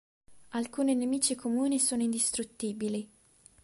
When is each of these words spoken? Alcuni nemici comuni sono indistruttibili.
Alcuni 0.53 0.95
nemici 0.95 1.35
comuni 1.35 1.77
sono 1.77 2.01
indistruttibili. 2.01 3.07